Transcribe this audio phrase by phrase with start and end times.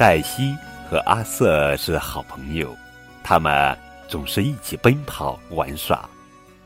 [0.00, 0.56] 黛西
[0.88, 2.74] 和阿瑟是好朋友，
[3.22, 3.78] 他们
[4.08, 6.08] 总是一起奔跑玩耍。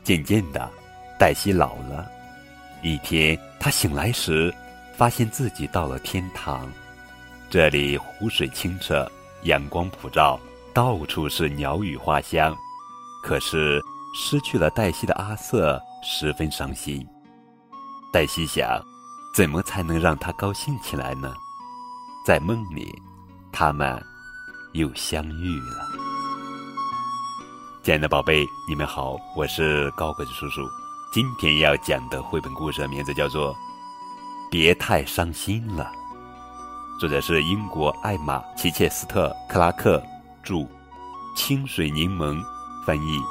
[0.05, 0.71] 渐渐的，
[1.19, 2.09] 黛西老了。
[2.81, 4.55] 一天，她醒来时，
[4.95, 6.65] 发现自己到了天堂。
[7.49, 9.05] 这里湖水清澈，
[9.43, 10.39] 阳光普照，
[10.73, 12.55] 到处是鸟语花香。
[13.21, 13.83] 可是，
[14.15, 17.05] 失去了黛西的阿瑟十分伤心。
[18.13, 18.81] 黛西想，
[19.35, 21.33] 怎么才能让他高兴起来呢？
[22.25, 22.97] 在梦里，
[23.55, 24.03] 他们
[24.73, 25.87] 又相遇了。
[27.81, 30.61] 亲爱的宝贝，你们好，我是高个子叔叔。
[31.13, 33.53] 今天要讲的绘本故事的名字叫做
[34.51, 35.89] 《别太伤心了》，
[36.99, 40.03] 作者是英国艾玛·齐切斯特·克拉克
[40.43, 40.67] 著，
[41.37, 42.37] 清水柠檬
[42.85, 43.21] 翻译。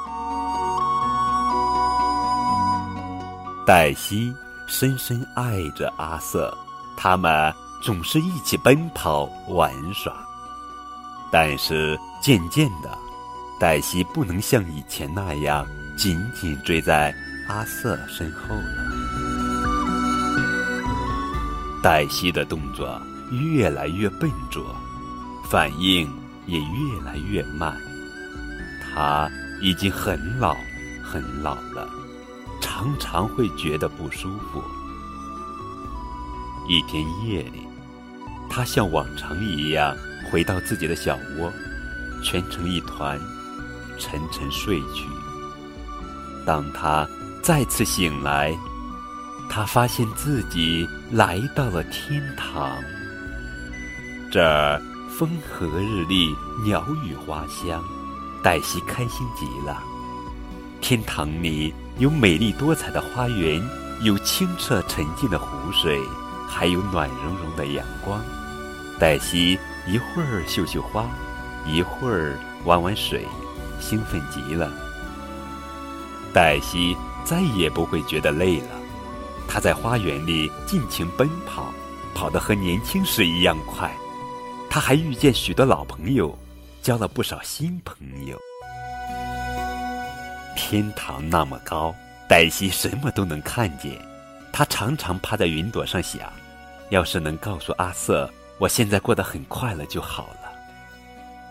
[3.63, 4.33] 黛西
[4.67, 6.51] 深深爱着阿瑟，
[6.97, 7.53] 他们
[7.85, 10.11] 总是一起奔跑玩耍。
[11.31, 12.97] 但是渐渐的，
[13.59, 15.63] 黛西不能像以前那样
[15.95, 17.13] 紧紧追在
[17.47, 18.95] 阿瑟身后了。
[21.83, 22.99] 黛西的动作
[23.53, 24.75] 越来越笨拙，
[25.47, 26.11] 反应
[26.47, 27.77] 也越来越慢。
[28.81, 29.29] 他
[29.61, 30.55] 已经很老，
[31.03, 31.87] 很老了，
[32.59, 34.63] 常常会觉得不舒服。
[36.67, 37.64] 一天夜里，
[38.49, 39.95] 他像往常一样
[40.29, 41.51] 回到自己的小窝，
[42.23, 43.19] 蜷成一团。
[43.97, 45.07] 沉沉睡去。
[46.45, 47.07] 当他
[47.41, 48.53] 再次醒来，
[49.49, 52.77] 他发现自己来到了天堂。
[54.29, 57.81] 这儿风和日丽，鸟语花香，
[58.43, 59.81] 黛西开心极了。
[60.81, 63.63] 天堂里有美丽多彩的花园，
[64.01, 66.01] 有清澈沉静的湖水，
[66.47, 68.21] 还有暖融融的阳光。
[68.99, 71.05] 黛西一会儿绣绣花，
[71.65, 73.25] 一会儿玩玩水。
[73.77, 74.71] 兴奋极了，
[76.33, 78.69] 黛西再也不会觉得累了。
[79.49, 81.73] 她在花园里尽情奔跑，
[82.15, 83.91] 跑得和年轻时一样快。
[84.69, 86.35] 她还遇见许多老朋友，
[86.81, 88.39] 交了不少新朋友。
[90.55, 91.93] 天堂那么高，
[92.29, 93.91] 黛西什么都能看见。
[94.53, 96.31] 她常常趴在云朵上想：
[96.89, 100.51] 要是能告诉阿瑟，我现在过得很快乐就好了。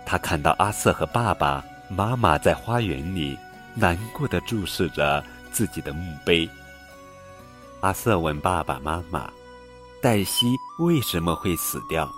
[0.06, 1.64] 他看到阿瑟和爸爸。
[1.90, 3.38] 妈妈在花园里
[3.74, 6.48] 难过的注视着自己的墓碑。
[7.82, 9.30] 阿瑟问爸爸妈妈
[10.02, 12.10] ：“黛西为什么会死掉？”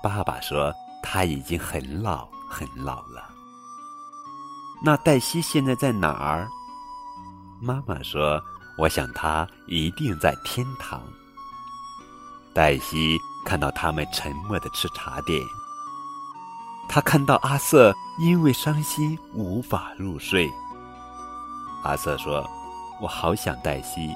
[0.00, 0.72] 爸爸说
[1.02, 3.28] ：“他已经很老很老了。”
[4.84, 6.48] 那黛西现在在哪儿？
[7.60, 8.40] 妈妈说
[8.78, 11.02] ：“我想她一定在天堂。”
[12.54, 15.42] 黛西看到他们沉默的吃茶点。
[16.88, 20.48] 他看到阿瑟因为伤心无法入睡。
[21.82, 22.48] 阿瑟说
[23.02, 24.14] ：“我好想黛西。”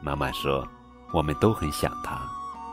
[0.00, 0.66] 妈妈说
[1.12, 2.18] ：“我们都很想她，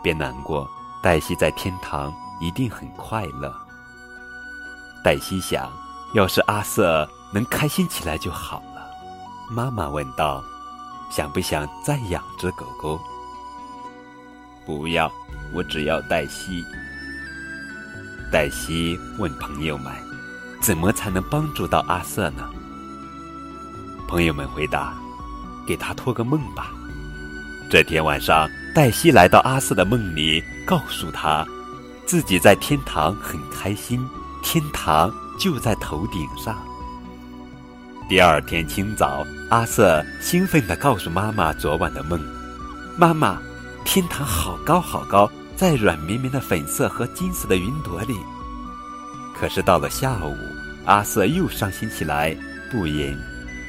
[0.01, 0.65] 别难过，
[1.03, 3.53] 黛西在天堂一定很快乐。”
[5.03, 5.69] 黛西想，
[6.13, 8.89] 要是阿瑟能开心起来就好了。
[9.49, 10.41] 妈妈问道
[11.11, 12.97] ：“想不想再养只狗狗
[14.77, 15.11] ？”“不要，
[15.51, 16.63] 我只要黛西。”
[18.31, 19.91] 黛西问朋友们
[20.61, 22.47] ：“怎么才能帮助到阿瑟呢？”
[24.07, 24.93] 朋友们回答
[25.65, 26.71] ：“给他托个梦吧。”
[27.67, 31.43] 这天晚上，黛西来到阿瑟的梦里，告诉他
[32.05, 34.07] 自己在天堂很开心，
[34.43, 36.55] 天堂就在头顶上。
[38.07, 42.19] 第二天清早，阿瑟兴奋地告诉妈妈昨晚的梦
[42.97, 43.39] ：“妈妈，
[43.83, 45.29] 天堂好高好高。”
[45.59, 48.17] 在软绵绵的粉色和金色的云朵里，
[49.37, 50.33] 可是到了下午，
[50.85, 52.33] 阿瑟又伤心起来，
[52.71, 53.13] 不言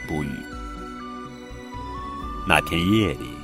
[0.06, 0.30] 不语。
[2.46, 3.34] 那天夜里，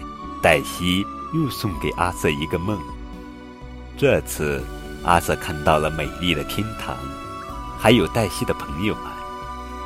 [0.40, 1.04] 黛西
[1.34, 2.78] 又送给阿瑟一个梦。
[3.98, 4.62] 这次，
[5.02, 6.96] 阿瑟看到了美丽的天堂，
[7.76, 9.06] 还有黛西的朋友们，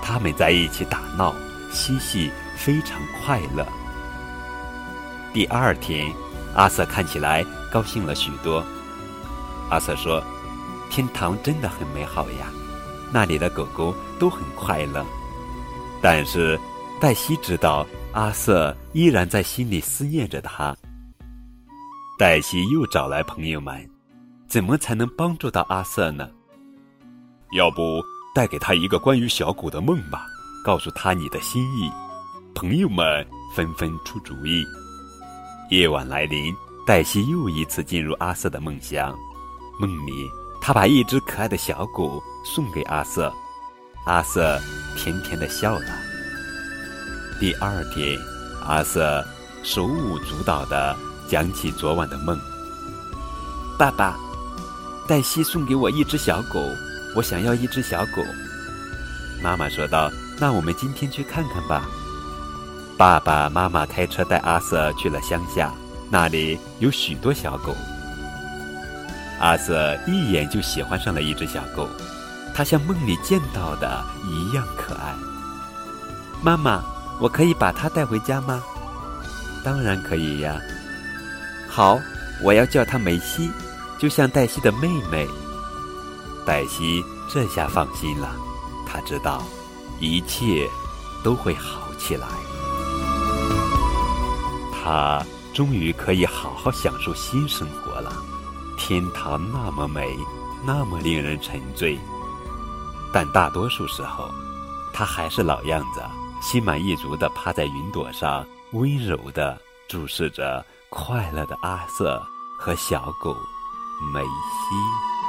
[0.02, 1.34] 他们在一起打闹
[1.72, 3.66] 嬉戏，非常快乐。
[5.32, 6.12] 第二天，
[6.54, 7.44] 阿瑟看起来。
[7.72, 8.64] 高兴了许多。
[9.68, 10.20] 阿瑟说
[10.90, 12.50] ：“天堂真的很美好呀，
[13.12, 15.06] 那里的狗狗都很快乐。”
[16.02, 16.58] 但是
[17.00, 20.76] 黛西知道，阿瑟依然在心里思念着他。
[22.18, 23.88] 黛西又找来朋友们，
[24.48, 26.28] 怎么才能帮助到阿瑟呢？
[27.52, 28.02] 要不
[28.34, 30.26] 带给他一个关于小狗的梦吧，
[30.64, 31.88] 告诉他你的心意。
[32.52, 33.24] 朋友们
[33.54, 34.64] 纷纷出主意。
[35.70, 36.54] 夜晚来临。
[36.86, 39.16] 黛西又一次进入阿瑟的梦乡，
[39.78, 40.28] 梦里，
[40.60, 43.32] 他把一只可爱的小狗送给阿瑟，
[44.06, 44.58] 阿瑟
[44.96, 45.86] 甜甜的笑了。
[47.38, 48.18] 第二天，
[48.66, 49.24] 阿瑟
[49.62, 50.96] 手舞足蹈的
[51.28, 52.36] 讲起昨晚的梦。
[53.78, 54.18] 爸爸，
[55.06, 56.60] 黛西送给我一只小狗，
[57.14, 58.22] 我想要一只小狗。
[59.40, 61.88] 妈妈说道：“那我们今天去看看吧。”
[63.00, 65.72] 爸爸妈妈开车带阿瑟去了乡下，
[66.10, 67.74] 那里有许多小狗。
[69.40, 71.88] 阿瑟一眼就喜欢上了一只小狗，
[72.54, 75.14] 它像梦里见到的一样可爱。
[76.42, 76.82] 妈妈，
[77.18, 78.62] 我可以把它带回家吗？
[79.64, 80.60] 当然可以呀。
[81.70, 81.98] 好，
[82.42, 83.50] 我要叫它梅西，
[83.98, 85.26] 就像黛西的妹妹。
[86.44, 88.28] 黛西这下放心了，
[88.86, 89.42] 她知道
[90.00, 90.68] 一切
[91.24, 92.26] 都会好起来。
[94.82, 95.22] 他
[95.52, 98.10] 终于可以好好享受新生活了。
[98.78, 100.16] 天堂那么美，
[100.64, 101.98] 那么令人沉醉，
[103.12, 104.30] 但大多数时候，
[104.92, 106.02] 他还是老样子，
[106.40, 112.22] 心满意足地趴在云朵上，温柔地注视着快乐的阿瑟
[112.58, 113.36] 和小狗
[114.14, 115.19] 梅西。